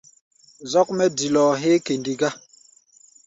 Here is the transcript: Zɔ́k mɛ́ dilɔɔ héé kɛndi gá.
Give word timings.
Zɔ́k 0.71 0.87
mɛ́ 0.97 1.07
dilɔɔ 1.17 1.51
héé 1.61 1.77
kɛndi 1.85 2.13
gá. 2.19 2.29